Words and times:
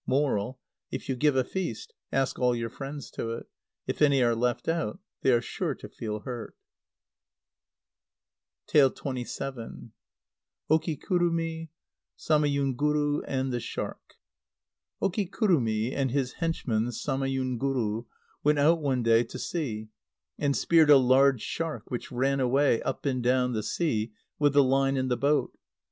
Moral: 0.07 0.59
If 0.91 1.07
you 1.07 1.15
give 1.15 1.35
a 1.35 1.43
feast, 1.43 1.93
ask 2.11 2.39
all 2.39 2.55
your 2.55 2.71
friends 2.71 3.11
to 3.11 3.33
it. 3.33 3.45
If 3.85 4.01
any 4.01 4.23
are 4.23 4.33
left 4.33 4.67
out, 4.67 4.97
they 5.21 5.31
are 5.31 5.41
sure 5.43 5.75
to 5.75 5.87
feel 5.87 6.21
hurt.] 6.21 6.55
xxvii. 8.67 9.21
Okikurumi, 10.71 11.69
Samayunguru, 12.17 13.21
and 13.27 13.53
the 13.53 13.59
Shark. 13.59 14.15
Okikurumi 15.03 15.93
and 15.93 16.09
his 16.09 16.33
henchman 16.33 16.85
Samayunguru 16.87 18.07
went 18.43 18.57
out 18.57 18.81
one 18.81 19.03
day 19.03 19.23
to 19.25 19.37
sea, 19.37 19.89
and 20.39 20.57
speared 20.57 20.89
a 20.89 20.97
large 20.97 21.43
shark, 21.43 21.91
which 21.91 22.11
ran 22.11 22.39
away, 22.39 22.81
up 22.81 23.05
and 23.05 23.21
down 23.21 23.53
the 23.53 23.61
sea, 23.61 24.13
with 24.39 24.53
the 24.53 24.63
line 24.63 24.97
and 24.97 25.11
the 25.11 25.17
boat. 25.17 25.55